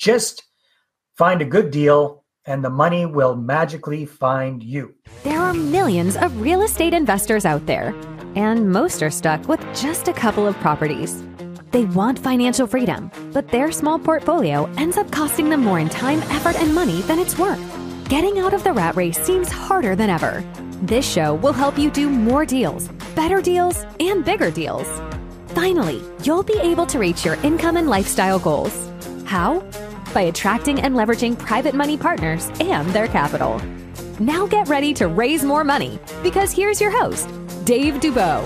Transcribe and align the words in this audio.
just 0.00 0.42
find 1.16 1.42
a 1.42 1.44
good 1.44 1.70
deal 1.70 2.24
and 2.46 2.64
the 2.64 2.70
money 2.70 3.04
will 3.04 3.36
magically 3.36 4.06
find 4.06 4.62
you. 4.62 4.94
There 5.22 5.38
are 5.38 5.52
millions 5.52 6.16
of 6.16 6.40
real 6.40 6.62
estate 6.62 6.94
investors 6.94 7.44
out 7.44 7.66
there, 7.66 7.94
and 8.34 8.72
most 8.72 9.02
are 9.02 9.10
stuck 9.10 9.46
with 9.46 9.60
just 9.76 10.08
a 10.08 10.14
couple 10.14 10.46
of 10.46 10.56
properties. 10.56 11.22
They 11.70 11.84
want 11.84 12.18
financial 12.18 12.66
freedom, 12.66 13.10
but 13.32 13.48
their 13.48 13.70
small 13.70 13.98
portfolio 13.98 14.64
ends 14.78 14.96
up 14.96 15.12
costing 15.12 15.50
them 15.50 15.62
more 15.62 15.78
in 15.78 15.90
time, 15.90 16.20
effort, 16.30 16.56
and 16.56 16.74
money 16.74 17.02
than 17.02 17.18
it's 17.18 17.38
worth. 17.38 17.60
Getting 18.08 18.38
out 18.38 18.54
of 18.54 18.64
the 18.64 18.72
rat 18.72 18.96
race 18.96 19.18
seems 19.18 19.52
harder 19.52 19.94
than 19.94 20.08
ever. 20.08 20.42
This 20.82 21.06
show 21.08 21.34
will 21.34 21.52
help 21.52 21.78
you 21.78 21.90
do 21.90 22.08
more 22.08 22.46
deals, 22.46 22.88
better 23.14 23.42
deals, 23.42 23.84
and 24.00 24.24
bigger 24.24 24.50
deals. 24.50 24.88
Finally, 25.48 26.02
you'll 26.24 26.42
be 26.42 26.58
able 26.60 26.86
to 26.86 26.98
reach 26.98 27.24
your 27.24 27.34
income 27.44 27.76
and 27.76 27.88
lifestyle 27.88 28.38
goals. 28.38 28.90
How? 29.30 29.60
By 30.12 30.22
attracting 30.22 30.80
and 30.80 30.96
leveraging 30.96 31.38
private 31.38 31.74
money 31.74 31.96
partners 31.96 32.50
and 32.60 32.88
their 32.90 33.06
capital. 33.06 33.60
Now 34.18 34.46
get 34.46 34.68
ready 34.68 34.92
to 34.94 35.06
raise 35.06 35.44
more 35.44 35.64
money 35.64 35.98
because 36.22 36.52
here's 36.52 36.80
your 36.80 36.90
host, 36.90 37.28
Dave 37.64 37.94
Dubeau. 37.94 38.42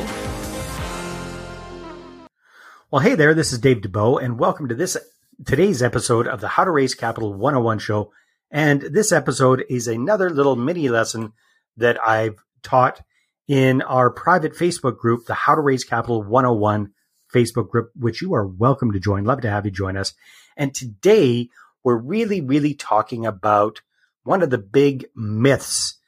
Well, 2.91 3.03
hey 3.03 3.15
there, 3.15 3.35
this 3.35 3.53
is 3.53 3.59
Dave 3.59 3.81
Dubeau, 3.81 4.23
and 4.23 4.39
welcome 4.39 4.69
to 4.69 4.75
this 4.75 4.97
today's 5.45 5.83
episode 5.83 6.29
of 6.29 6.41
the 6.41 6.49
How 6.49 6.65
to 6.65 6.71
Raise 6.71 6.95
Capital 6.95 7.33
101 7.33 7.79
show. 7.81 8.13
And 8.51 8.83
this 8.83 9.11
episode 9.11 9.65
is 9.69 9.89
another 9.89 10.31
little 10.31 10.55
mini 10.55 10.89
lesson 10.89 11.33
that 11.77 12.01
I've 12.07 12.37
taught 12.63 13.01
in 13.49 13.83
our 13.83 14.11
private 14.11 14.53
Facebook 14.53 14.97
group, 14.99 15.27
the 15.27 15.35
How 15.35 15.55
to 15.55 15.61
Raise 15.61 15.83
Capital 15.83 16.23
101 16.23 16.93
Facebook 17.35 17.69
group, 17.69 17.91
which 17.97 18.23
you 18.23 18.33
are 18.35 18.47
welcome 18.47 18.93
to 18.93 19.01
join. 19.01 19.25
Love 19.25 19.41
to 19.41 19.51
have 19.51 19.65
you 19.65 19.73
join 19.73 19.97
us. 19.97 20.15
And 20.57 20.75
today 20.75 21.49
we're 21.83 21.97
really, 21.97 22.41
really 22.41 22.75
talking 22.75 23.27
about 23.27 23.81
one 24.23 24.43
of 24.43 24.51
the 24.51 24.59
big 24.59 25.07
myths 25.15 25.99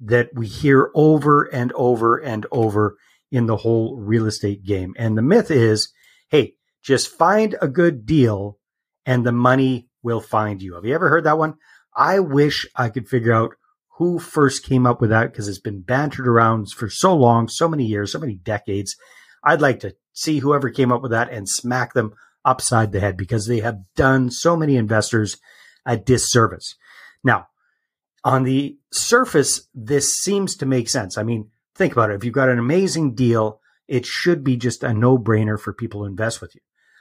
that 0.00 0.30
we 0.34 0.46
hear 0.46 0.90
over 0.94 1.44
and 1.44 1.72
over 1.72 2.16
and 2.16 2.46
over 2.52 2.96
in 3.30 3.46
the 3.46 3.56
whole 3.56 3.96
real 3.96 4.26
estate 4.26 4.64
game. 4.64 4.94
And 4.96 5.16
the 5.16 5.22
myth 5.22 5.50
is, 5.50 5.92
hey, 6.28 6.54
just 6.82 7.10
find 7.10 7.56
a 7.60 7.68
good 7.68 8.06
deal 8.06 8.58
and 9.04 9.24
the 9.24 9.32
money 9.32 9.88
will 10.02 10.20
find 10.20 10.62
you. 10.62 10.74
Have 10.74 10.84
you 10.84 10.94
ever 10.94 11.08
heard 11.08 11.24
that 11.24 11.38
one? 11.38 11.54
I 11.94 12.20
wish 12.20 12.66
I 12.76 12.88
could 12.90 13.08
figure 13.08 13.32
out 13.32 13.54
who 13.96 14.18
first 14.18 14.64
came 14.64 14.86
up 14.86 15.00
with 15.00 15.10
that 15.10 15.32
because 15.32 15.48
it's 15.48 15.58
been 15.58 15.80
bantered 15.80 16.28
around 16.28 16.70
for 16.70 16.88
so 16.90 17.16
long, 17.16 17.48
so 17.48 17.68
many 17.68 17.84
years, 17.84 18.12
so 18.12 18.18
many 18.18 18.34
decades. 18.34 18.94
I'd 19.42 19.62
like 19.62 19.80
to 19.80 19.94
see 20.12 20.38
whoever 20.38 20.70
came 20.70 20.92
up 20.92 21.02
with 21.02 21.12
that 21.12 21.30
and 21.30 21.48
smack 21.48 21.94
them 21.94 22.12
upside 22.46 22.92
the 22.92 23.00
head 23.00 23.16
because 23.16 23.46
they 23.46 23.60
have 23.60 23.80
done 23.96 24.30
so 24.30 24.56
many 24.56 24.76
investors 24.76 25.36
a 25.84 25.96
disservice. 25.96 26.74
Now, 27.22 27.48
on 28.24 28.42
the 28.42 28.78
surface, 28.90 29.68
this 29.74 30.16
seems 30.16 30.56
to 30.56 30.66
make 30.66 30.88
sense. 30.88 31.16
I 31.16 31.22
mean, 31.22 31.50
think 31.74 31.92
about 31.92 32.10
it. 32.10 32.14
If 32.14 32.24
you've 32.24 32.34
got 32.34 32.48
an 32.48 32.58
amazing 32.58 33.14
deal, 33.14 33.60
it 33.86 34.04
should 34.04 34.42
be 34.42 34.56
just 34.56 34.82
a 34.82 34.92
no 34.92 35.16
brainer 35.16 35.58
for 35.58 35.72
people 35.72 36.00
to 36.00 36.06
invest 36.06 36.40
with 36.40 36.54
you. 36.54 36.60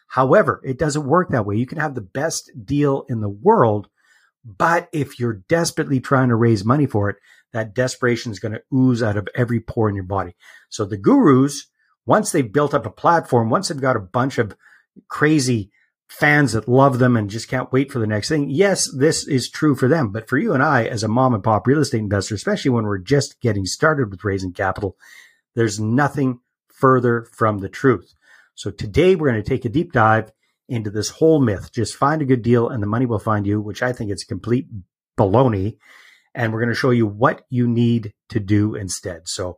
However, 0.10 0.62
it 0.64 0.78
doesn't 0.78 1.08
work 1.08 1.30
that 1.30 1.46
way. 1.46 1.56
You 1.56 1.66
can 1.66 1.80
have 1.80 1.96
the 1.96 2.02
best 2.02 2.52
deal 2.64 3.06
in 3.10 3.22
the 3.22 3.30
world, 3.30 3.88
but 4.44 4.88
if 4.94 5.20
you're 5.20 5.42
desperately 5.50 6.00
trying 6.00 6.30
to 6.30 6.36
raise 6.36 6.64
money 6.64 6.86
for 6.86 7.10
it, 7.10 7.18
that 7.54 7.74
desperation 7.74 8.32
is 8.32 8.40
going 8.40 8.52
to 8.52 8.62
ooze 8.76 9.02
out 9.02 9.18
of 9.18 9.28
every 9.34 9.60
pore 9.60 9.90
in 9.90 9.96
your 9.96 10.04
body. 10.04 10.36
So 10.70 10.86
the 10.86 10.98
gurus, 10.98 11.68
once 12.06 12.32
they've 12.32 12.54
built 12.54 12.76
up 12.76 12.86
a 12.86 12.92
platform, 12.92 13.50
once 13.50 13.70
they've 13.70 13.82
got 13.82 13.96
a 13.96 14.02
bunch 14.02 14.38
of 14.38 14.56
crazy 15.08 15.72
fans 16.08 16.54
that 16.54 16.68
love 16.68 17.00
them 17.00 17.18
and 17.18 17.30
just 17.30 17.48
can't 17.48 17.72
wait 17.72 17.92
for 17.92 18.00
the 18.00 18.08
next 18.08 18.30
thing. 18.30 18.50
Yes, 18.50 18.90
this 18.96 19.28
is 19.28 19.50
true 19.50 19.76
for 19.76 19.88
them. 19.88 20.12
But 20.12 20.30
for 20.30 20.38
you 20.38 20.54
and 20.54 20.64
I, 20.64 20.86
as 20.86 21.04
a 21.04 21.08
mom 21.08 21.34
and 21.34 21.44
pop 21.44 21.68
real 21.68 21.80
estate 21.80 22.00
investor, 22.00 22.36
especially 22.36 22.72
when 22.72 22.86
we're 22.86 23.00
just 23.00 23.42
getting 23.42 23.66
started 23.66 24.12
with 24.12 24.24
raising 24.24 24.54
capital, 24.54 24.98
there's 25.56 25.80
nothing 25.80 26.40
further 26.68 27.26
from 27.32 27.60
the 27.60 27.70
truth. 27.70 28.14
So 28.54 28.72
today 28.72 29.16
we're 29.16 29.32
going 29.32 29.42
to 29.42 29.50
take 29.50 29.66
a 29.66 29.70
deep 29.70 29.92
dive 29.92 30.32
into 30.70 30.90
this 30.90 31.10
whole 31.10 31.42
myth. 31.42 31.72
Just 31.74 31.96
find 31.96 32.22
a 32.22 32.26
good 32.26 32.42
deal 32.42 32.70
and 32.70 32.82
the 32.82 32.88
money 32.88 33.06
will 33.06 33.20
find 33.20 33.46
you, 33.46 33.60
which 33.60 33.84
I 33.84 33.94
think 33.94 34.12
is 34.12 34.24
complete 34.24 34.68
baloney. 35.18 35.78
And 36.34 36.52
we're 36.52 36.60
going 36.60 36.70
to 36.70 36.76
show 36.76 36.92
you 36.92 37.08
what 37.08 37.46
you 37.50 37.68
need 37.68 38.14
to 38.30 38.40
do 38.40 38.76
instead. 38.76 39.28
So 39.28 39.58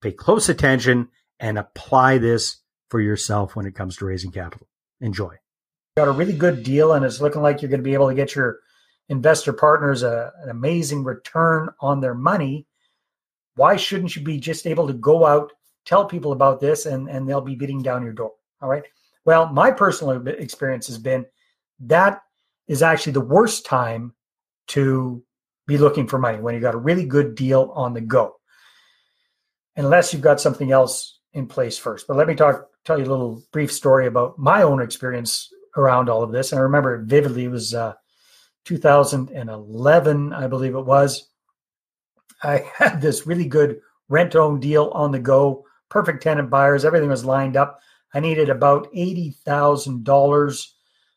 pay 0.00 0.12
close 0.12 0.48
attention 0.48 1.08
and 1.38 1.58
apply 1.58 2.18
this 2.18 2.62
for 2.88 3.00
yourself 3.00 3.56
when 3.56 3.66
it 3.66 3.74
comes 3.74 3.96
to 3.96 4.06
raising 4.06 4.30
capital. 4.30 4.66
Enjoy. 5.04 5.36
Got 5.98 6.08
a 6.08 6.12
really 6.12 6.32
good 6.32 6.62
deal, 6.62 6.94
and 6.94 7.04
it's 7.04 7.20
looking 7.20 7.42
like 7.42 7.60
you're 7.60 7.68
going 7.68 7.80
to 7.80 7.84
be 7.84 7.92
able 7.92 8.08
to 8.08 8.14
get 8.14 8.34
your 8.34 8.60
investor 9.10 9.52
partners 9.52 10.02
a, 10.02 10.32
an 10.42 10.48
amazing 10.48 11.04
return 11.04 11.68
on 11.80 12.00
their 12.00 12.14
money. 12.14 12.66
Why 13.56 13.76
shouldn't 13.76 14.16
you 14.16 14.22
be 14.22 14.40
just 14.40 14.66
able 14.66 14.86
to 14.86 14.94
go 14.94 15.26
out, 15.26 15.52
tell 15.84 16.06
people 16.06 16.32
about 16.32 16.58
this, 16.58 16.86
and, 16.86 17.10
and 17.10 17.28
they'll 17.28 17.42
be 17.42 17.54
beating 17.54 17.82
down 17.82 18.02
your 18.02 18.14
door? 18.14 18.32
All 18.62 18.68
right. 18.70 18.84
Well, 19.26 19.52
my 19.52 19.70
personal 19.70 20.26
experience 20.26 20.86
has 20.86 20.96
been 20.96 21.26
that 21.80 22.22
is 22.66 22.82
actually 22.82 23.12
the 23.12 23.20
worst 23.20 23.66
time 23.66 24.14
to 24.68 25.22
be 25.66 25.76
looking 25.76 26.06
for 26.06 26.18
money 26.18 26.38
when 26.38 26.54
you 26.54 26.62
got 26.62 26.74
a 26.74 26.78
really 26.78 27.04
good 27.04 27.34
deal 27.34 27.70
on 27.74 27.92
the 27.92 28.00
go, 28.00 28.36
unless 29.76 30.14
you've 30.14 30.22
got 30.22 30.40
something 30.40 30.72
else 30.72 31.18
in 31.34 31.46
place 31.46 31.76
first. 31.76 32.06
But 32.06 32.16
let 32.16 32.26
me 32.26 32.34
talk 32.34 32.70
tell 32.84 32.98
you 32.98 33.04
a 33.04 33.10
little 33.10 33.42
brief 33.52 33.72
story 33.72 34.06
about 34.06 34.38
my 34.38 34.62
own 34.62 34.80
experience 34.80 35.52
around 35.76 36.08
all 36.08 36.22
of 36.22 36.32
this. 36.32 36.52
And 36.52 36.58
I 36.58 36.62
remember 36.62 36.94
it 36.94 37.06
vividly. 37.06 37.44
It 37.44 37.50
was 37.50 37.74
uh, 37.74 37.94
2011, 38.64 40.32
I 40.32 40.46
believe 40.46 40.74
it 40.74 40.80
was. 40.80 41.28
I 42.42 42.58
had 42.74 43.00
this 43.00 43.26
really 43.26 43.46
good 43.46 43.80
rent 44.08 44.36
own 44.36 44.60
deal 44.60 44.90
on 44.94 45.12
the 45.12 45.18
go, 45.18 45.64
perfect 45.88 46.22
tenant 46.22 46.50
buyers, 46.50 46.84
everything 46.84 47.08
was 47.08 47.24
lined 47.24 47.56
up. 47.56 47.80
I 48.12 48.20
needed 48.20 48.48
about 48.48 48.92
$80,000 48.92 50.68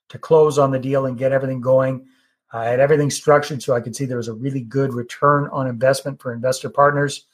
to 0.09 0.17
close 0.17 0.57
on 0.57 0.72
the 0.72 0.79
deal 0.79 1.06
and 1.06 1.17
get 1.17 1.31
everything 1.31 1.61
going. 1.61 2.07
I 2.51 2.66
had 2.66 2.79
everything 2.79 3.11
structured 3.11 3.61
so 3.61 3.75
I 3.75 3.81
could 3.81 3.95
see 3.95 4.06
there 4.06 4.17
was 4.17 4.29
a 4.29 4.33
really 4.33 4.61
good 4.61 4.94
return 4.94 5.50
on 5.51 5.67
investment 5.67 6.22
for 6.22 6.33
investor 6.33 6.69
partners. 6.69 7.25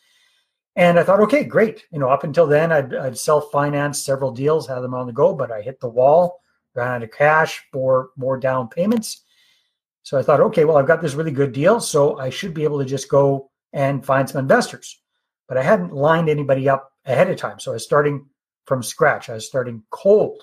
And 0.76 1.00
I 1.00 1.04
thought, 1.04 1.22
okay, 1.22 1.44
great. 1.44 1.86
You 1.92 2.00
know, 2.00 2.10
up 2.10 2.24
until 2.24 2.48
then, 2.48 2.72
I'd, 2.72 2.96
I'd 2.96 3.18
self 3.18 3.52
financed 3.52 4.06
several 4.06 4.32
deals, 4.32 4.68
had 4.68 4.80
them 4.80 4.96
on 4.96 5.06
the 5.06 5.14
go, 5.14 5.36
but 5.36 5.52
I 5.52 5.62
hit 5.62 5.80
the 5.80 5.90
wall, 5.90 6.42
ran 6.74 6.88
out 6.88 7.04
of 7.04 7.12
cash 7.12 7.64
for 7.72 8.10
more 8.18 8.38
down 8.38 8.68
payments. 8.70 9.24
So 10.02 10.18
I 10.18 10.24
thought, 10.24 10.42
okay, 10.42 10.66
well, 10.66 10.78
I've 10.78 10.88
got 10.88 11.02
this 11.02 11.14
really 11.14 11.32
good 11.32 11.54
deal, 11.54 11.80
so 11.80 12.18
I 12.20 12.30
should 12.30 12.54
be 12.54 12.64
able 12.64 12.80
to 12.80 12.86
just 12.86 13.08
go 13.08 13.52
and 13.72 14.06
find 14.06 14.30
some 14.30 14.40
investors. 14.40 15.00
But 15.48 15.58
I 15.58 15.64
hadn't 15.64 15.94
lined 15.94 16.30
anybody 16.30 16.68
up 16.68 16.92
ahead 17.06 17.30
of 17.30 17.38
time. 17.38 17.60
So 17.60 17.72
I 17.72 17.76
was 17.76 17.84
starting 17.84 18.26
from 18.66 18.82
scratch. 18.82 19.30
I 19.30 19.36
was 19.36 19.48
starting 19.48 19.84
cold. 19.92 20.42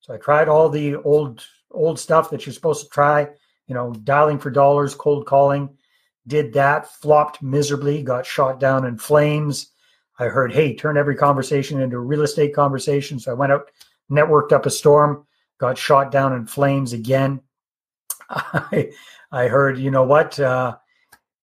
So 0.00 0.14
I 0.14 0.18
tried 0.18 0.48
all 0.48 0.68
the 0.68 0.96
old 0.96 1.44
old 1.72 1.98
stuff 1.98 2.30
that 2.30 2.46
you're 2.46 2.54
supposed 2.54 2.84
to 2.84 2.88
try, 2.88 3.28
you 3.66 3.74
know, 3.74 3.92
dialing 3.92 4.38
for 4.38 4.50
dollars, 4.50 4.94
cold 4.94 5.26
calling 5.26 5.76
did 6.26 6.52
that, 6.54 6.90
flopped 6.90 7.42
miserably, 7.42 8.02
got 8.02 8.26
shot 8.26 8.60
down 8.60 8.84
in 8.84 8.98
flames. 8.98 9.70
I 10.18 10.26
heard, 10.26 10.52
hey, 10.52 10.74
turn 10.74 10.96
every 10.96 11.16
conversation 11.16 11.80
into 11.80 11.96
a 11.96 12.00
real 12.00 12.22
estate 12.22 12.54
conversation. 12.54 13.18
So 13.18 13.30
I 13.30 13.34
went 13.34 13.52
out, 13.52 13.70
networked 14.10 14.52
up 14.52 14.66
a 14.66 14.70
storm, 14.70 15.26
got 15.58 15.78
shot 15.78 16.10
down 16.10 16.32
in 16.32 16.46
flames 16.46 16.92
again. 16.92 17.40
I, 18.30 18.90
I 19.30 19.48
heard, 19.48 19.78
you 19.78 19.90
know 19.90 20.04
what? 20.04 20.38
Uh, 20.40 20.76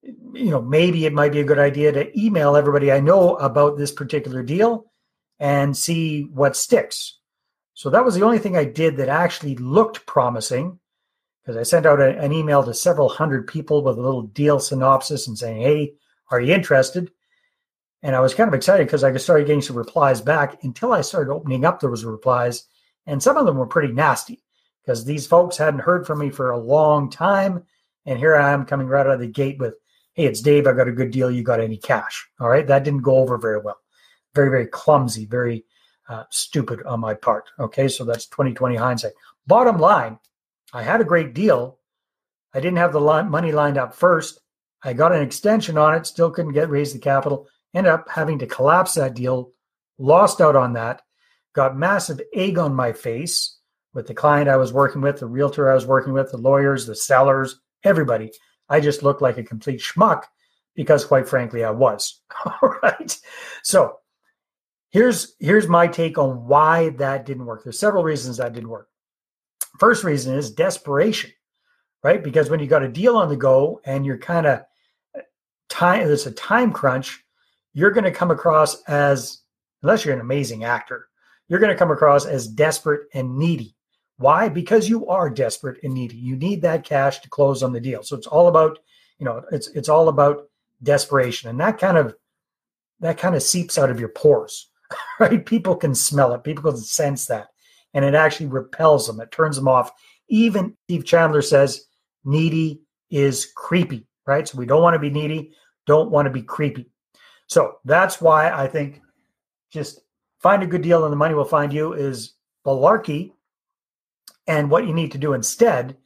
you 0.01 0.49
know, 0.49 0.61
maybe 0.61 1.05
it 1.05 1.13
might 1.13 1.31
be 1.31 1.39
a 1.39 1.45
good 1.45 1.59
idea 1.59 1.91
to 1.91 2.19
email 2.19 2.55
everybody 2.55 2.91
I 2.91 2.99
know 2.99 3.35
about 3.35 3.77
this 3.77 3.91
particular 3.91 4.43
deal 4.43 4.91
and 5.39 5.75
see 5.75 6.23
what 6.23 6.57
sticks. 6.57 7.19
So 7.73 7.89
that 7.89 8.03
was 8.03 8.15
the 8.15 8.23
only 8.23 8.39
thing 8.39 8.57
I 8.57 8.65
did 8.65 8.97
that 8.97 9.09
actually 9.09 9.55
looked 9.55 10.05
promising 10.05 10.79
because 11.43 11.57
I 11.57 11.63
sent 11.63 11.85
out 11.85 11.99
a, 11.99 12.17
an 12.19 12.31
email 12.31 12.63
to 12.63 12.73
several 12.73 13.09
hundred 13.09 13.47
people 13.47 13.83
with 13.83 13.97
a 13.97 14.01
little 14.01 14.23
deal 14.23 14.59
synopsis 14.59 15.27
and 15.27 15.37
saying, 15.37 15.61
"Hey, 15.61 15.93
are 16.31 16.39
you 16.39 16.53
interested?" 16.53 17.11
And 18.01 18.15
I 18.15 18.21
was 18.21 18.33
kind 18.33 18.47
of 18.47 18.53
excited 18.53 18.87
because 18.87 19.03
I 19.03 19.15
started 19.17 19.47
getting 19.47 19.61
some 19.61 19.77
replies 19.77 20.21
back. 20.21 20.63
Until 20.63 20.93
I 20.93 21.01
started 21.01 21.31
opening 21.31 21.65
up 21.65 21.79
those 21.79 22.05
replies, 22.05 22.65
and 23.07 23.21
some 23.21 23.37
of 23.37 23.45
them 23.45 23.57
were 23.57 23.67
pretty 23.67 23.93
nasty 23.93 24.41
because 24.83 25.05
these 25.05 25.27
folks 25.27 25.57
hadn't 25.57 25.81
heard 25.81 26.07
from 26.07 26.19
me 26.19 26.29
for 26.29 26.51
a 26.51 26.57
long 26.57 27.09
time, 27.09 27.63
and 28.05 28.17
here 28.17 28.35
I 28.35 28.51
am 28.51 28.65
coming 28.65 28.87
right 28.87 29.05
out 29.05 29.13
of 29.13 29.19
the 29.19 29.27
gate 29.27 29.59
with, 29.59 29.75
"Hey, 30.13 30.25
it's 30.25 30.41
Dave. 30.41 30.65
I 30.67 30.73
got 30.73 30.87
a 30.87 30.93
good 30.93 31.11
deal. 31.11 31.29
You 31.29 31.43
got 31.43 31.59
any 31.59 31.77
cash?" 31.77 32.29
All 32.39 32.49
right, 32.49 32.67
that 32.67 32.83
didn't 32.83 33.01
go 33.01 33.17
over 33.17 33.37
very 33.37 33.59
well. 33.59 33.79
Very, 34.33 34.49
very 34.49 34.67
clumsy. 34.67 35.25
Very 35.25 35.65
uh, 36.07 36.23
stupid 36.29 36.83
on 36.83 36.99
my 36.99 37.13
part. 37.13 37.49
Okay, 37.59 37.87
so 37.87 38.05
that's 38.05 38.27
2020 38.27 38.75
hindsight. 38.75 39.13
Bottom 39.45 39.77
line, 39.77 40.17
I 40.73 40.83
had 40.83 40.99
a 40.99 41.05
great 41.05 41.33
deal. 41.33 41.79
I 42.53 42.59
didn't 42.59 42.77
have 42.77 42.91
the 42.93 42.99
money 42.99 43.51
lined 43.51 43.77
up 43.77 43.95
first. 43.95 44.41
I 44.83 44.93
got 44.93 45.13
an 45.13 45.21
extension 45.21 45.77
on 45.77 45.95
it, 45.95 46.05
still 46.05 46.31
couldn't 46.31 46.53
get 46.53 46.69
raise 46.69 46.91
the 46.91 46.99
capital. 46.99 47.47
Ended 47.73 47.93
up 47.93 48.09
having 48.09 48.39
to 48.39 48.47
collapse 48.47 48.95
that 48.95 49.13
deal, 49.13 49.53
lost 49.97 50.41
out 50.41 50.55
on 50.55 50.73
that, 50.73 51.01
got 51.53 51.77
massive 51.77 52.19
egg 52.33 52.57
on 52.57 52.75
my 52.75 52.91
face, 52.91 53.57
with 53.93 54.07
the 54.07 54.13
client 54.13 54.49
I 54.49 54.57
was 54.57 54.73
working 54.73 55.01
with, 55.01 55.19
the 55.19 55.27
realtor 55.27 55.71
I 55.71 55.75
was 55.75 55.85
working 55.85 56.13
with, 56.13 56.31
the 56.31 56.37
lawyers, 56.37 56.85
the 56.85 56.95
sellers, 56.95 57.59
everybody. 57.83 58.31
I 58.69 58.79
just 58.79 59.03
looked 59.03 59.21
like 59.21 59.37
a 59.37 59.43
complete 59.43 59.79
schmuck 59.79 60.23
because 60.75 61.05
quite 61.05 61.27
frankly 61.27 61.63
I 61.63 61.71
was. 61.71 62.21
All 62.45 62.75
right. 62.81 63.19
So 63.61 63.97
here's 64.89 65.35
here's 65.39 65.67
my 65.67 65.87
take 65.87 66.17
on 66.17 66.47
why 66.47 66.89
that 66.91 67.25
didn't 67.25 67.45
work. 67.45 67.63
There's 67.63 67.79
several 67.79 68.03
reasons 68.03 68.37
that 68.37 68.53
didn't 68.53 68.69
work. 68.69 68.89
First 69.79 70.03
reason 70.03 70.35
is 70.35 70.51
desperation, 70.51 71.31
right? 72.03 72.23
Because 72.23 72.49
when 72.49 72.59
you 72.59 72.67
got 72.67 72.83
a 72.83 72.87
deal 72.87 73.15
on 73.17 73.29
the 73.29 73.35
go 73.35 73.81
and 73.85 74.05
you're 74.05 74.17
kind 74.17 74.45
of 74.45 74.59
uh, 75.17 75.21
time 75.69 76.07
there's 76.07 76.27
a 76.27 76.31
time 76.31 76.71
crunch, 76.71 77.23
you're 77.73 77.91
going 77.91 78.03
to 78.03 78.11
come 78.11 78.31
across 78.31 78.81
as 78.83 79.41
unless 79.81 80.05
you're 80.05 80.13
an 80.13 80.21
amazing 80.21 80.63
actor, 80.63 81.07
you're 81.47 81.59
going 81.59 81.71
to 81.71 81.77
come 81.77 81.91
across 81.91 82.25
as 82.25 82.47
desperate 82.47 83.07
and 83.13 83.37
needy. 83.37 83.75
Why? 84.17 84.47
Because 84.47 84.87
you 84.87 85.07
are 85.07 85.29
desperate 85.29 85.83
and 85.83 85.93
needy. 85.93 86.15
You 86.15 86.35
need 86.35 86.61
that 86.61 86.85
cash 86.85 87.19
to 87.19 87.29
close 87.29 87.63
on 87.63 87.73
the 87.73 87.81
deal. 87.81 88.03
So 88.03 88.15
it's 88.15 88.27
all 88.27 88.47
about, 88.47 88.79
you 89.17 89.25
know, 89.25 89.43
it's 89.51 89.67
it's 89.69 89.89
all 89.89 90.07
about 90.07 90.47
desperation. 90.83 91.49
And 91.49 91.59
that 91.59 91.79
kind 91.79 91.97
of 91.97 92.15
that 92.99 93.17
kind 93.17 93.35
of 93.35 93.43
seeps 93.43 93.77
out 93.77 93.89
of 93.89 93.99
your 93.99 94.09
pores. 94.09 94.69
Right? 95.19 95.43
People 95.43 95.75
can 95.75 95.95
smell 95.95 96.33
it. 96.33 96.43
People 96.43 96.71
can 96.71 96.79
sense 96.79 97.25
that. 97.27 97.47
And 97.93 98.03
it 98.03 98.15
actually 98.15 98.47
repels 98.47 99.07
them. 99.07 99.19
It 99.19 99.31
turns 99.31 99.55
them 99.55 99.67
off. 99.67 99.91
Even 100.29 100.75
Steve 100.85 101.05
Chandler 101.05 101.41
says 101.41 101.85
needy 102.25 102.81
is 103.09 103.51
creepy, 103.55 104.07
right? 104.25 104.47
So 104.47 104.57
we 104.57 104.65
don't 104.65 104.81
want 104.81 104.95
to 104.95 104.99
be 104.99 105.09
needy, 105.09 105.51
don't 105.85 106.11
want 106.11 106.25
to 106.25 106.31
be 106.31 106.41
creepy. 106.41 106.89
So 107.47 107.77
that's 107.85 108.19
why 108.19 108.49
I 108.49 108.67
think 108.67 109.01
just 109.71 110.01
find 110.39 110.63
a 110.63 110.67
good 110.67 110.81
deal 110.81 111.03
and 111.03 111.11
the 111.11 111.17
money 111.17 111.35
will 111.35 111.45
find 111.45 111.71
you 111.71 111.93
is 111.93 112.33
malarkey. 112.65 113.31
And 114.47 114.69
what 114.69 114.87
you 114.87 114.93
need 114.93 115.11
to 115.13 115.17
do 115.17 115.33
instead 115.33 115.97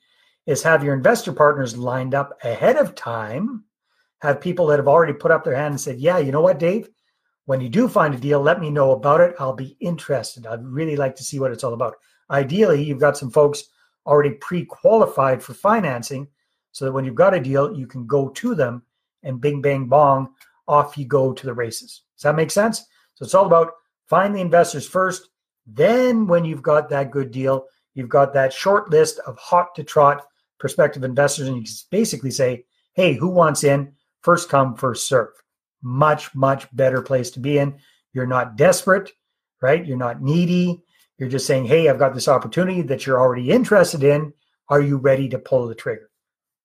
is 0.45 0.63
have 0.63 0.83
your 0.83 0.93
investor 0.93 1.33
partners 1.33 1.77
lined 1.77 2.13
up 2.13 2.37
ahead 2.43 2.77
of 2.77 2.95
time, 2.95 3.63
have 4.21 4.41
people 4.41 4.67
that 4.67 4.79
have 4.79 4.87
already 4.87 5.13
put 5.13 5.31
up 5.31 5.43
their 5.43 5.55
hand 5.55 5.73
and 5.73 5.81
said, 5.81 5.99
Yeah, 5.99 6.17
you 6.17 6.31
know 6.31 6.41
what, 6.41 6.59
Dave? 6.59 6.89
When 7.47 7.61
you 7.61 7.69
do 7.69 7.87
find 7.87 8.13
a 8.13 8.17
deal, 8.17 8.41
let 8.41 8.59
me 8.59 8.69
know 8.69 8.91
about 8.91 9.21
it. 9.21 9.33
I'll 9.39 9.53
be 9.53 9.77
interested. 9.79 10.45
I'd 10.45 10.65
really 10.65 10.97
like 10.97 11.15
to 11.15 11.23
see 11.23 11.39
what 11.39 11.53
it's 11.53 11.63
all 11.63 11.73
about. 11.73 11.95
Ideally, 12.29 12.83
you've 12.83 12.99
got 12.99 13.17
some 13.17 13.31
folks 13.31 13.63
already 14.05 14.31
pre 14.31 14.65
qualified 14.65 15.41
for 15.41 15.53
financing 15.53 16.27
so 16.73 16.83
that 16.83 16.91
when 16.91 17.05
you've 17.05 17.15
got 17.15 17.33
a 17.33 17.39
deal, 17.39 17.73
you 17.73 17.87
can 17.87 18.05
go 18.05 18.27
to 18.27 18.53
them 18.53 18.83
and 19.23 19.39
bing, 19.39 19.61
bang, 19.61 19.85
bong, 19.85 20.33
off 20.67 20.97
you 20.97 21.05
go 21.05 21.31
to 21.31 21.45
the 21.45 21.53
races. 21.53 22.01
Does 22.17 22.23
that 22.23 22.35
make 22.35 22.51
sense? 22.51 22.79
So 23.15 23.23
it's 23.23 23.33
all 23.33 23.45
about 23.45 23.71
find 24.07 24.35
the 24.35 24.41
investors 24.41 24.85
first. 24.85 25.29
Then, 25.65 26.27
when 26.27 26.43
you've 26.43 26.61
got 26.61 26.89
that 26.89 27.11
good 27.11 27.31
deal, 27.31 27.67
you've 27.93 28.09
got 28.09 28.33
that 28.33 28.51
short 28.51 28.89
list 28.89 29.19
of 29.19 29.37
hot 29.37 29.73
to 29.75 29.85
trot 29.85 30.25
prospective 30.59 31.05
investors, 31.05 31.47
and 31.47 31.55
you 31.55 31.63
can 31.63 31.71
basically 31.91 32.31
say, 32.31 32.65
hey, 32.91 33.13
who 33.13 33.29
wants 33.29 33.63
in? 33.63 33.93
First 34.19 34.49
come, 34.49 34.75
first 34.75 35.07
serve. 35.07 35.29
Much, 35.81 36.33
much 36.35 36.67
better 36.75 37.01
place 37.01 37.31
to 37.31 37.39
be 37.39 37.57
in. 37.57 37.75
You're 38.13 38.27
not 38.27 38.55
desperate, 38.55 39.11
right? 39.61 39.85
You're 39.85 39.97
not 39.97 40.21
needy. 40.21 40.83
You're 41.17 41.29
just 41.29 41.47
saying, 41.47 41.65
hey, 41.65 41.89
I've 41.89 41.99
got 41.99 42.13
this 42.13 42.27
opportunity 42.27 42.81
that 42.83 43.05
you're 43.05 43.19
already 43.19 43.49
interested 43.51 44.03
in. 44.03 44.33
Are 44.69 44.81
you 44.81 44.97
ready 44.97 45.29
to 45.29 45.39
pull 45.39 45.67
the 45.67 45.75
trigger? 45.75 46.09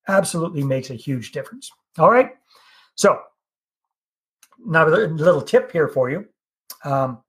Absolutely 0.09 0.65
makes 0.65 0.91
a 0.91 0.95
huge 0.95 1.33
difference. 1.33 1.71
All 1.99 2.11
right. 2.11 2.31
So, 2.95 3.21
now 4.65 4.87
a 4.87 4.89
little 4.89 5.43
tip 5.43 5.73
here 5.73 5.89
for 5.89 6.11
you. 6.11 6.27
Um, 6.85 7.23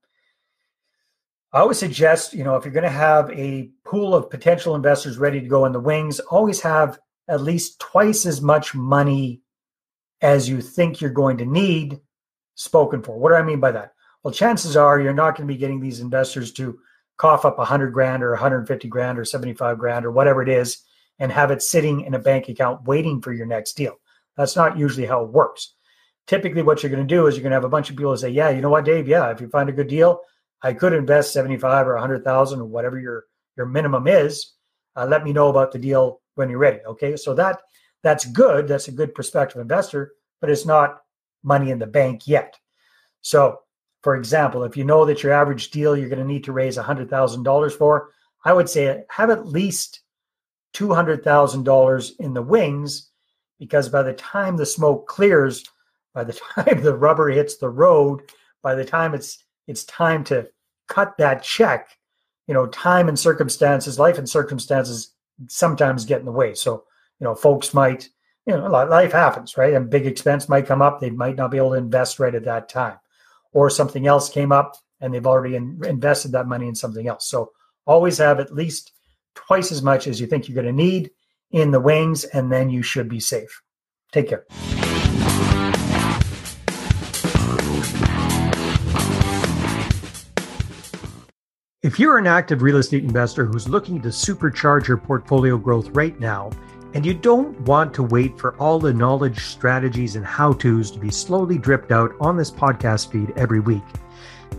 I 1.52 1.60
always 1.60 1.78
suggest, 1.78 2.34
you 2.34 2.42
know, 2.42 2.56
if 2.56 2.64
you're 2.64 2.74
going 2.74 2.82
to 2.82 2.90
have 2.90 3.30
a 3.30 3.70
pool 3.84 4.14
of 4.14 4.28
potential 4.28 4.74
investors 4.74 5.18
ready 5.18 5.40
to 5.40 5.46
go 5.46 5.64
in 5.66 5.72
the 5.72 5.80
wings, 5.80 6.18
always 6.18 6.60
have 6.62 6.98
at 7.28 7.42
least 7.42 7.78
twice 7.78 8.26
as 8.26 8.40
much 8.40 8.74
money 8.74 9.40
as 10.24 10.48
you 10.48 10.60
think 10.60 11.00
you're 11.00 11.10
going 11.10 11.38
to 11.38 11.44
need 11.44 12.00
spoken 12.56 13.00
for. 13.00 13.16
What 13.16 13.28
do 13.28 13.36
I 13.36 13.42
mean 13.42 13.60
by 13.60 13.70
that? 13.70 13.92
Well, 14.24 14.34
chances 14.34 14.76
are 14.76 15.00
you're 15.00 15.12
not 15.12 15.36
going 15.36 15.46
to 15.46 15.54
be 15.54 15.58
getting 15.58 15.78
these 15.78 16.00
investors 16.00 16.52
to 16.54 16.78
cough 17.16 17.44
up 17.44 17.58
100 17.58 17.92
grand 17.92 18.24
or 18.24 18.30
150 18.30 18.88
grand 18.88 19.18
or 19.18 19.24
75 19.24 19.78
grand 19.78 20.04
or 20.04 20.10
whatever 20.10 20.42
it 20.42 20.48
is 20.48 20.78
and 21.20 21.30
have 21.30 21.52
it 21.52 21.62
sitting 21.62 22.00
in 22.00 22.14
a 22.14 22.18
bank 22.18 22.48
account 22.48 22.84
waiting 22.84 23.20
for 23.22 23.32
your 23.32 23.46
next 23.46 23.74
deal. 23.74 24.00
That's 24.36 24.56
not 24.56 24.76
usually 24.76 25.06
how 25.06 25.22
it 25.22 25.30
works 25.30 25.74
typically 26.26 26.62
what 26.62 26.82
you're 26.82 26.90
going 26.90 27.06
to 27.06 27.14
do 27.14 27.26
is 27.26 27.34
you're 27.34 27.42
going 27.42 27.50
to 27.50 27.56
have 27.56 27.64
a 27.64 27.68
bunch 27.68 27.90
of 27.90 27.96
people 27.96 28.16
say, 28.16 28.30
yeah, 28.30 28.50
you 28.50 28.60
know 28.60 28.70
what, 28.70 28.84
Dave? 28.84 29.08
Yeah, 29.08 29.30
if 29.30 29.40
you 29.40 29.48
find 29.48 29.68
a 29.68 29.72
good 29.72 29.88
deal, 29.88 30.20
I 30.62 30.72
could 30.72 30.92
invest 30.92 31.32
75 31.32 31.86
or 31.86 31.94
100,000 31.94 32.60
or 32.60 32.64
whatever 32.64 32.98
your, 32.98 33.24
your 33.56 33.66
minimum 33.66 34.06
is. 34.06 34.52
Uh, 34.96 35.06
let 35.06 35.24
me 35.24 35.32
know 35.32 35.48
about 35.48 35.72
the 35.72 35.78
deal 35.78 36.20
when 36.36 36.48
you're 36.48 36.58
ready. 36.58 36.80
Okay. 36.86 37.16
So 37.16 37.34
that, 37.34 37.60
that's 38.04 38.24
good. 38.26 38.68
That's 38.68 38.86
a 38.86 38.92
good 38.92 39.14
prospective 39.14 39.60
investor, 39.60 40.12
but 40.40 40.50
it's 40.50 40.66
not 40.66 41.00
money 41.42 41.72
in 41.72 41.80
the 41.80 41.86
bank 41.86 42.28
yet. 42.28 42.56
So 43.20 43.58
for 44.04 44.14
example, 44.14 44.64
if 44.64 44.76
you 44.76 44.84
know 44.84 45.06
that 45.06 45.22
your 45.22 45.32
average 45.32 45.70
deal 45.70 45.96
you're 45.96 46.10
going 46.10 46.18
to 46.18 46.26
need 46.26 46.44
to 46.44 46.52
raise 46.52 46.76
$100,000 46.76 47.72
for, 47.72 48.10
I 48.44 48.52
would 48.52 48.68
say 48.68 49.02
have 49.08 49.30
at 49.30 49.46
least 49.46 50.00
$200,000 50.74 52.12
in 52.20 52.34
the 52.34 52.42
wings 52.42 53.10
because 53.58 53.88
by 53.88 54.02
the 54.02 54.12
time 54.12 54.58
the 54.58 54.66
smoke 54.66 55.08
clears, 55.08 55.64
by 56.12 56.22
the 56.22 56.38
time 56.54 56.82
the 56.82 56.94
rubber 56.94 57.30
hits 57.30 57.56
the 57.56 57.70
road, 57.70 58.20
by 58.62 58.74
the 58.74 58.84
time 58.84 59.14
it's 59.14 59.42
it's 59.66 59.84
time 59.84 60.22
to 60.24 60.46
cut 60.88 61.16
that 61.16 61.42
check, 61.42 61.88
you 62.46 62.52
know, 62.52 62.66
time 62.66 63.08
and 63.08 63.18
circumstances, 63.18 63.98
life 63.98 64.18
and 64.18 64.28
circumstances 64.28 65.14
sometimes 65.48 66.04
get 66.04 66.18
in 66.18 66.26
the 66.26 66.32
way. 66.32 66.54
So, 66.54 66.84
you 67.20 67.24
know, 67.24 67.34
folks 67.34 67.72
might, 67.74 68.08
you 68.46 68.56
know, 68.56 68.68
life 68.68 69.12
happens, 69.12 69.56
right? 69.56 69.74
And 69.74 69.90
big 69.90 70.06
expense 70.06 70.48
might 70.48 70.66
come 70.66 70.82
up. 70.82 71.00
They 71.00 71.10
might 71.10 71.36
not 71.36 71.50
be 71.50 71.56
able 71.56 71.70
to 71.70 71.78
invest 71.78 72.18
right 72.18 72.34
at 72.34 72.44
that 72.44 72.68
time. 72.68 72.98
Or 73.52 73.70
something 73.70 74.06
else 74.06 74.28
came 74.28 74.52
up 74.52 74.76
and 75.00 75.14
they've 75.14 75.26
already 75.26 75.54
in, 75.54 75.80
invested 75.84 76.32
that 76.32 76.48
money 76.48 76.66
in 76.66 76.74
something 76.74 77.06
else. 77.06 77.28
So 77.28 77.52
always 77.86 78.18
have 78.18 78.40
at 78.40 78.54
least 78.54 78.92
twice 79.34 79.70
as 79.72 79.82
much 79.82 80.06
as 80.06 80.20
you 80.20 80.26
think 80.26 80.48
you're 80.48 80.60
going 80.60 80.66
to 80.66 80.72
need 80.72 81.10
in 81.50 81.70
the 81.70 81.80
wings, 81.80 82.24
and 82.24 82.50
then 82.50 82.68
you 82.68 82.82
should 82.82 83.08
be 83.08 83.20
safe. 83.20 83.62
Take 84.10 84.28
care. 84.28 84.44
If 91.82 92.00
you're 92.00 92.16
an 92.18 92.26
active 92.26 92.62
real 92.62 92.78
estate 92.78 93.04
investor 93.04 93.44
who's 93.44 93.68
looking 93.68 94.00
to 94.02 94.08
supercharge 94.08 94.88
your 94.88 94.96
portfolio 94.96 95.58
growth 95.58 95.90
right 95.90 96.18
now, 96.18 96.50
and 96.94 97.04
you 97.04 97.12
don't 97.12 97.58
want 97.62 97.92
to 97.94 98.02
wait 98.04 98.38
for 98.38 98.56
all 98.56 98.78
the 98.78 98.94
knowledge, 98.94 99.40
strategies, 99.40 100.14
and 100.14 100.24
how 100.24 100.52
to's 100.52 100.90
to 100.92 100.98
be 100.98 101.10
slowly 101.10 101.58
dripped 101.58 101.90
out 101.90 102.14
on 102.20 102.36
this 102.36 102.50
podcast 102.50 103.10
feed 103.10 103.32
every 103.36 103.60
week, 103.60 103.82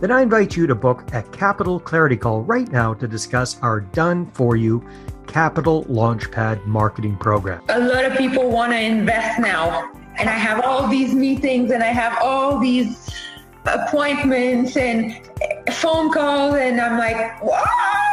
then 0.00 0.10
I 0.10 0.20
invite 0.20 0.54
you 0.54 0.66
to 0.66 0.74
book 0.74 1.02
a 1.14 1.22
Capital 1.22 1.80
Clarity 1.80 2.18
Call 2.18 2.42
right 2.42 2.70
now 2.70 2.92
to 2.94 3.08
discuss 3.08 3.58
our 3.62 3.80
done 3.80 4.26
for 4.32 4.54
you 4.54 4.86
Capital 5.26 5.84
Launchpad 5.86 6.66
marketing 6.66 7.16
program. 7.16 7.62
A 7.70 7.80
lot 7.80 8.04
of 8.04 8.16
people 8.18 8.50
want 8.50 8.72
to 8.72 8.78
invest 8.78 9.40
now, 9.40 9.90
and 10.18 10.28
I 10.28 10.34
have 10.34 10.62
all 10.62 10.86
these 10.86 11.14
meetings 11.14 11.70
and 11.70 11.82
I 11.82 11.86
have 11.86 12.18
all 12.22 12.58
these 12.58 13.10
appointments 13.64 14.76
and 14.76 15.18
phone 15.72 16.12
calls, 16.12 16.54
and 16.56 16.80
I'm 16.80 16.98
like, 16.98 17.42
what? 17.42 18.05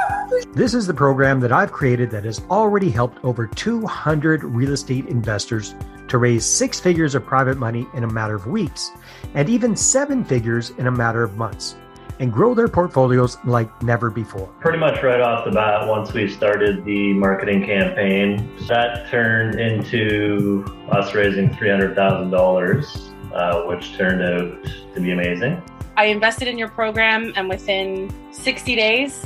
This 0.53 0.73
is 0.73 0.87
the 0.87 0.93
program 0.93 1.39
that 1.39 1.51
I've 1.51 1.71
created 1.71 2.09
that 2.11 2.25
has 2.25 2.41
already 2.49 2.89
helped 2.89 3.23
over 3.23 3.47
200 3.47 4.43
real 4.43 4.71
estate 4.71 5.07
investors 5.07 5.75
to 6.07 6.17
raise 6.17 6.45
six 6.45 6.79
figures 6.79 7.15
of 7.15 7.25
private 7.25 7.57
money 7.57 7.87
in 7.93 8.03
a 8.03 8.07
matter 8.07 8.35
of 8.35 8.47
weeks, 8.47 8.91
and 9.33 9.49
even 9.49 9.75
seven 9.75 10.23
figures 10.23 10.71
in 10.71 10.87
a 10.87 10.91
matter 10.91 11.23
of 11.23 11.37
months, 11.37 11.75
and 12.19 12.31
grow 12.31 12.53
their 12.53 12.67
portfolios 12.67 13.37
like 13.45 13.81
never 13.81 14.09
before. 14.09 14.47
Pretty 14.59 14.77
much 14.77 15.01
right 15.01 15.21
off 15.21 15.45
the 15.45 15.51
bat, 15.51 15.87
once 15.87 16.13
we 16.13 16.27
started 16.27 16.85
the 16.85 17.13
marketing 17.13 17.65
campaign, 17.65 18.55
that 18.67 19.09
turned 19.09 19.59
into 19.59 20.65
us 20.91 21.13
raising 21.13 21.49
$300,000 21.49 23.13
uh, 23.33 23.63
which 23.63 23.95
turned 23.97 24.21
out 24.21 24.63
to 24.93 25.01
be 25.01 25.11
amazing. 25.11 25.61
I 25.97 26.05
invested 26.05 26.47
in 26.47 26.57
your 26.57 26.69
program, 26.69 27.33
and 27.35 27.49
within 27.49 28.13
60 28.31 28.75
days, 28.75 29.25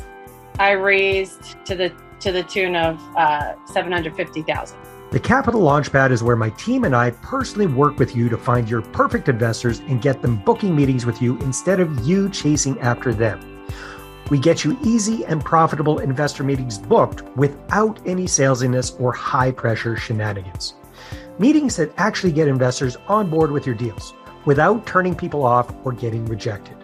I 0.59 0.71
raised 0.71 1.63
to 1.65 1.75
the 1.75 1.93
to 2.19 2.31
the 2.31 2.43
tune 2.43 2.75
of 2.75 2.99
uh, 3.15 3.53
750,000. 3.65 4.77
The 5.11 5.19
Capital 5.19 5.61
Launchpad 5.61 6.11
is 6.11 6.23
where 6.23 6.35
my 6.35 6.49
team 6.51 6.83
and 6.83 6.95
I 6.95 7.11
personally 7.11 7.67
work 7.67 7.99
with 7.99 8.15
you 8.15 8.27
to 8.29 8.37
find 8.37 8.67
your 8.67 8.81
perfect 8.81 9.29
investors 9.29 9.79
and 9.81 10.01
get 10.01 10.21
them 10.21 10.37
booking 10.43 10.75
meetings 10.75 11.05
with 11.05 11.21
you 11.21 11.37
instead 11.39 11.79
of 11.79 12.07
you 12.07 12.27
chasing 12.29 12.79
after 12.79 13.13
them. 13.13 13.63
We 14.31 14.39
get 14.39 14.65
you 14.65 14.77
easy 14.83 15.23
and 15.25 15.45
profitable 15.45 15.99
investor 15.99 16.43
meetings 16.43 16.79
booked 16.79 17.23
without 17.37 17.99
any 18.07 18.25
salesiness 18.25 18.99
or 18.99 19.13
high 19.13 19.51
pressure 19.51 19.95
shenanigans 19.95 20.73
meetings 21.39 21.75
that 21.75 21.93
actually 21.97 22.31
get 22.31 22.47
investors 22.47 22.97
on 23.07 23.29
board 23.29 23.51
with 23.51 23.65
your 23.65 23.75
deals 23.75 24.13
without 24.45 24.85
turning 24.85 25.15
people 25.15 25.43
off 25.43 25.73
or 25.85 25.91
getting 25.91 26.25
rejected. 26.25 26.75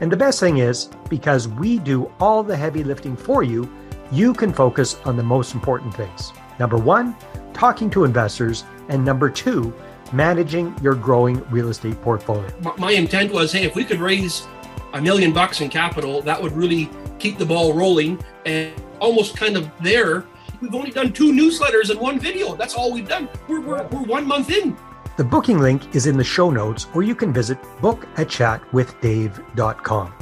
And 0.00 0.12
the 0.12 0.16
best 0.16 0.38
thing 0.38 0.58
is, 0.58 0.90
because 1.08 1.48
we 1.48 1.78
do 1.78 2.10
all 2.20 2.42
the 2.42 2.56
heavy 2.56 2.84
lifting 2.84 3.16
for 3.16 3.42
you, 3.42 3.68
you 4.12 4.32
can 4.32 4.52
focus 4.52 4.98
on 5.04 5.16
the 5.16 5.22
most 5.22 5.54
important 5.54 5.94
things. 5.94 6.32
Number 6.58 6.76
one, 6.76 7.16
talking 7.52 7.90
to 7.90 8.04
investors, 8.04 8.64
and 8.88 9.04
number 9.04 9.28
two, 9.28 9.74
managing 10.12 10.74
your 10.82 10.94
growing 10.94 11.44
real 11.50 11.68
estate 11.68 12.00
portfolio. 12.02 12.48
My 12.78 12.92
intent 12.92 13.32
was 13.32 13.52
hey, 13.52 13.64
if 13.64 13.74
we 13.74 13.84
could 13.84 14.00
raise 14.00 14.46
a 14.94 15.02
million 15.02 15.32
bucks 15.32 15.60
in 15.60 15.68
capital, 15.68 16.22
that 16.22 16.40
would 16.40 16.52
really 16.52 16.88
keep 17.18 17.36
the 17.36 17.44
ball 17.44 17.74
rolling 17.74 18.22
and 18.46 18.72
almost 19.00 19.36
kind 19.36 19.56
of 19.56 19.70
there. 19.82 20.24
We've 20.60 20.74
only 20.74 20.90
done 20.90 21.12
two 21.12 21.32
newsletters 21.32 21.90
and 21.90 22.00
one 22.00 22.18
video. 22.18 22.54
That's 22.56 22.74
all 22.74 22.92
we've 22.92 23.08
done. 23.08 23.28
We're, 23.48 23.60
we're, 23.60 23.86
we're 23.88 24.02
one 24.02 24.26
month 24.26 24.50
in. 24.50 24.76
The 25.18 25.24
booking 25.24 25.58
link 25.58 25.94
is 25.96 26.06
in 26.06 26.16
the 26.16 26.22
show 26.22 26.48
notes, 26.48 26.86
or 26.94 27.02
you 27.02 27.16
can 27.16 27.32
visit 27.32 27.60
bookachatwithdave.com. 27.82 30.14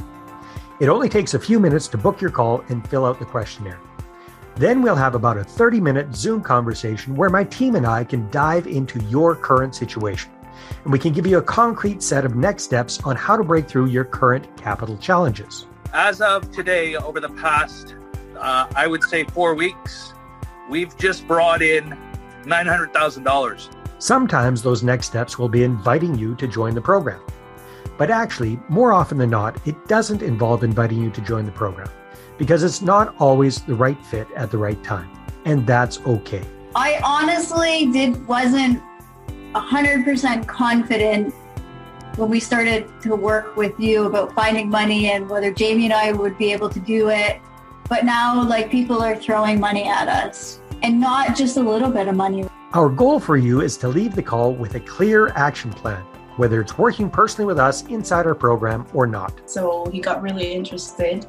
It 0.79 0.89
only 0.89 1.07
takes 1.07 1.35
a 1.35 1.39
few 1.39 1.59
minutes 1.59 1.87
to 1.89 1.99
book 1.99 2.19
your 2.19 2.31
call 2.31 2.63
and 2.69 2.89
fill 2.89 3.05
out 3.05 3.19
the 3.19 3.25
questionnaire. 3.25 3.79
Then 4.55 4.81
we'll 4.81 4.95
have 4.95 5.13
about 5.13 5.37
a 5.37 5.43
30 5.43 5.79
minute 5.81 6.15
Zoom 6.15 6.41
conversation 6.41 7.15
where 7.15 7.29
my 7.29 7.43
team 7.43 7.75
and 7.75 7.85
I 7.85 8.05
can 8.05 8.27
dive 8.31 8.65
into 8.65 8.99
your 9.03 9.35
current 9.35 9.75
situation. 9.75 10.31
And 10.83 10.91
we 10.91 10.97
can 10.97 11.13
give 11.13 11.27
you 11.27 11.37
a 11.37 11.43
concrete 11.43 12.01
set 12.01 12.25
of 12.25 12.35
next 12.35 12.63
steps 12.63 12.99
on 13.03 13.15
how 13.15 13.37
to 13.37 13.43
break 13.43 13.67
through 13.67 13.89
your 13.89 14.03
current 14.03 14.47
capital 14.57 14.97
challenges. 14.97 15.67
As 15.93 16.21
of 16.21 16.51
today, 16.51 16.95
over 16.95 17.19
the 17.19 17.29
past, 17.29 17.93
uh, 18.35 18.65
I 18.75 18.87
would 18.87 19.03
say 19.03 19.25
four 19.25 19.53
weeks, 19.53 20.15
we've 20.71 20.97
just 20.97 21.27
brought 21.27 21.61
in 21.61 21.95
$900,000. 22.45 23.76
Sometimes 23.99 24.61
those 24.61 24.83
next 24.83 25.07
steps 25.07 25.39
will 25.39 25.49
be 25.49 25.63
inviting 25.63 26.15
you 26.15 26.35
to 26.35 26.47
join 26.47 26.75
the 26.75 26.81
program. 26.81 27.19
But 27.97 28.11
actually, 28.11 28.59
more 28.69 28.93
often 28.93 29.17
than 29.17 29.31
not, 29.31 29.59
it 29.65 29.87
doesn't 29.87 30.21
involve 30.21 30.63
inviting 30.63 31.01
you 31.01 31.09
to 31.09 31.21
join 31.21 31.45
the 31.45 31.51
program 31.51 31.89
because 32.37 32.63
it's 32.63 32.83
not 32.83 33.15
always 33.17 33.61
the 33.61 33.73
right 33.73 33.97
fit 34.05 34.27
at 34.35 34.51
the 34.51 34.57
right 34.57 34.81
time. 34.83 35.09
And 35.45 35.65
that's 35.65 35.99
okay. 36.01 36.45
I 36.75 37.01
honestly 37.03 37.91
did 37.91 38.27
wasn't 38.27 38.83
100% 39.53 40.47
confident 40.47 41.33
when 42.17 42.29
we 42.29 42.39
started 42.39 42.87
to 43.01 43.15
work 43.15 43.55
with 43.55 43.79
you 43.79 44.05
about 44.05 44.33
finding 44.35 44.69
money 44.69 45.09
and 45.09 45.27
whether 45.27 45.51
Jamie 45.51 45.85
and 45.85 45.93
I 45.93 46.11
would 46.11 46.37
be 46.37 46.51
able 46.51 46.69
to 46.69 46.79
do 46.79 47.09
it. 47.09 47.41
But 47.89 48.05
now 48.05 48.43
like 48.43 48.69
people 48.69 49.01
are 49.01 49.15
throwing 49.15 49.59
money 49.59 49.87
at 49.87 50.07
us 50.07 50.59
and 50.83 50.99
not 50.99 51.35
just 51.35 51.57
a 51.57 51.61
little 51.61 51.89
bit 51.89 52.07
of 52.07 52.15
money. 52.15 52.47
Our 52.73 52.89
goal 52.89 53.17
for 53.17 53.37
you 53.37 53.61
is 53.61 53.77
to 53.77 53.87
leave 53.87 54.13
the 54.13 54.21
call 54.21 54.53
with 54.53 54.75
a 54.75 54.81
clear 54.81 55.29
action 55.29 55.71
plan, 55.71 56.01
whether 56.35 56.59
it's 56.59 56.77
working 56.77 57.09
personally 57.09 57.45
with 57.45 57.59
us 57.59 57.85
inside 57.85 58.25
our 58.25 58.35
program 58.35 58.85
or 58.93 59.07
not. 59.07 59.39
So 59.49 59.89
he 59.89 60.01
got 60.01 60.21
really 60.21 60.51
interested 60.51 61.25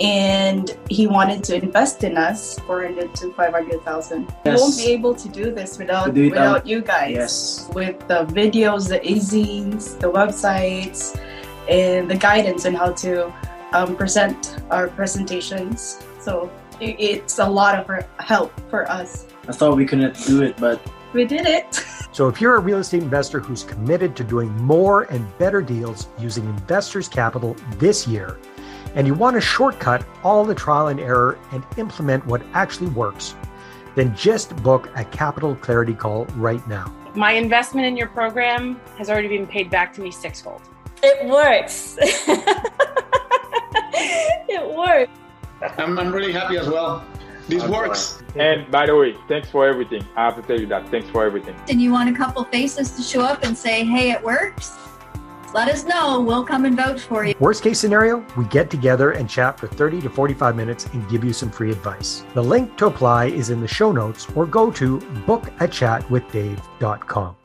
and 0.00 0.76
he 0.90 1.06
wanted 1.06 1.44
to 1.44 1.62
invest 1.62 2.02
in 2.02 2.16
us 2.16 2.58
400 2.60 3.14
to 3.14 3.32
500,000. 3.32 4.26
Yes. 4.26 4.36
We 4.44 4.50
won't 4.60 4.76
be 4.76 4.86
able 4.86 5.14
to 5.14 5.28
do 5.28 5.54
this 5.54 5.78
without 5.78 6.14
do 6.14 6.30
without 6.30 6.66
you 6.66 6.80
guys. 6.80 7.12
Yes. 7.12 7.70
With 7.72 8.00
the 8.08 8.24
videos, 8.26 8.88
the 8.88 9.00
e-zines, 9.06 9.96
the 10.00 10.10
websites, 10.10 11.16
and 11.68 12.10
the 12.10 12.16
guidance 12.16 12.66
on 12.66 12.74
how 12.74 12.90
to 12.90 13.32
um, 13.72 13.94
present 13.94 14.56
our 14.68 14.88
presentations. 14.88 16.02
So 16.18 16.50
it's 16.80 17.38
a 17.38 17.48
lot 17.48 17.78
of 17.78 18.04
help 18.18 18.52
for 18.68 18.90
us. 18.90 19.26
I 19.48 19.52
thought 19.52 19.76
we 19.76 19.86
couldn't 19.86 20.16
do 20.24 20.42
it, 20.42 20.56
but 20.56 20.80
we 21.12 21.24
did 21.24 21.46
it. 21.46 21.74
So 22.12 22.28
if 22.28 22.40
you're 22.40 22.56
a 22.56 22.60
real 22.60 22.78
estate 22.78 23.02
investor 23.02 23.40
who's 23.40 23.64
committed 23.64 24.14
to 24.16 24.24
doing 24.24 24.54
more 24.58 25.04
and 25.04 25.26
better 25.38 25.62
deals 25.62 26.08
using 26.18 26.44
investors' 26.44 27.08
capital 27.08 27.56
this 27.78 28.06
year, 28.06 28.38
and 28.94 29.06
you 29.06 29.14
want 29.14 29.34
to 29.34 29.40
shortcut 29.40 30.04
all 30.22 30.44
the 30.44 30.54
trial 30.54 30.88
and 30.88 31.00
error 31.00 31.38
and 31.52 31.64
implement 31.78 32.26
what 32.26 32.42
actually 32.52 32.90
works, 32.90 33.34
then 33.94 34.14
just 34.14 34.54
book 34.62 34.90
a 34.94 35.04
capital 35.06 35.56
clarity 35.56 35.94
call 35.94 36.26
right 36.36 36.66
now. 36.68 36.94
My 37.14 37.32
investment 37.32 37.86
in 37.86 37.96
your 37.96 38.08
program 38.08 38.80
has 38.96 39.10
already 39.10 39.28
been 39.28 39.46
paid 39.46 39.70
back 39.70 39.92
to 39.94 40.00
me 40.00 40.10
sixfold. 40.10 40.62
It 41.02 41.26
works. 41.28 41.96
it 44.48 44.76
works. 44.76 45.10
I'm, 45.78 45.98
I'm 45.98 46.12
really 46.12 46.32
happy 46.32 46.58
as 46.58 46.68
well. 46.68 47.04
This 47.48 47.66
works. 47.66 48.22
And 48.36 48.70
by 48.70 48.86
the 48.86 48.96
way, 48.96 49.14
thanks 49.28 49.50
for 49.50 49.66
everything. 49.66 50.06
I 50.16 50.24
have 50.24 50.36
to 50.36 50.42
tell 50.42 50.58
you 50.58 50.66
that. 50.66 50.88
Thanks 50.90 51.08
for 51.10 51.24
everything. 51.24 51.54
And 51.68 51.80
you 51.80 51.92
want 51.92 52.08
a 52.08 52.16
couple 52.16 52.44
faces 52.44 52.92
to 52.92 53.02
show 53.02 53.22
up 53.22 53.44
and 53.44 53.56
say, 53.56 53.84
hey, 53.84 54.12
it 54.12 54.22
works? 54.22 54.78
let 55.54 55.68
us 55.68 55.84
know. 55.84 56.20
We'll 56.20 56.44
come 56.44 56.64
and 56.64 56.76
vouch 56.76 57.02
for 57.02 57.24
you. 57.24 57.36
Worst 57.38 57.62
case 57.62 57.78
scenario, 57.78 58.26
we 58.36 58.46
get 58.46 58.68
together 58.70 59.12
and 59.12 59.28
chat 59.28 59.60
for 59.60 59.68
30 59.68 60.00
to 60.02 60.10
45 60.10 60.56
minutes 60.56 60.86
and 60.86 61.08
give 61.08 61.22
you 61.24 61.32
some 61.32 61.50
free 61.50 61.70
advice. 61.70 62.24
The 62.34 62.42
link 62.42 62.76
to 62.78 62.86
apply 62.86 63.26
is 63.26 63.50
in 63.50 63.60
the 63.60 63.68
show 63.68 63.92
notes 63.92 64.26
or 64.34 64.46
go 64.46 64.72
to 64.72 64.98
bookachatwithdave.com. 64.98 67.36